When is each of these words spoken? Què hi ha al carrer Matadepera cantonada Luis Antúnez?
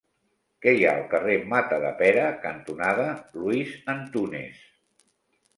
Què 0.65 0.71
hi 0.77 0.85
ha 0.87 0.93
al 1.01 1.03
carrer 1.11 1.35
Matadepera 1.51 2.25
cantonada 2.47 3.05
Luis 3.37 3.77
Antúnez? 3.95 4.67